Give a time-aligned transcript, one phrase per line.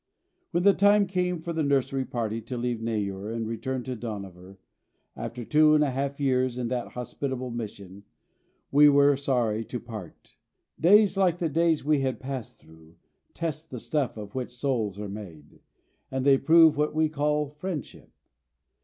[0.49, 4.57] When the time came for the nursery party to leave Neyoor and return to Dohnavur,
[5.15, 8.03] after two and a half years in that hospitable mission,
[8.71, 10.33] we were sorry to part.
[10.79, 12.95] Days like the days we had passed through
[13.35, 15.59] test the stuff of which souls are made,
[16.09, 18.09] and they prove what we call friendship.